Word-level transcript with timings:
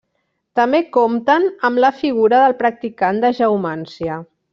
També 0.59 0.77
compten 0.95 1.45
amb 1.69 1.81
la 1.85 1.91
figura 1.99 2.39
del 2.45 2.57
practicant 2.63 3.21
de 3.27 3.31
geomància. 3.41 4.19